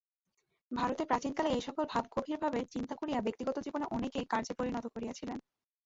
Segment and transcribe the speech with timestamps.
[0.71, 5.37] ভারতে প্রাচীনকালে এই-সকল ভাব গভীরভাবে চিন্তা করিয়া ব্যক্তিগত জীবনে অনেকে কার্যে পরিণত করিয়াছিলেন।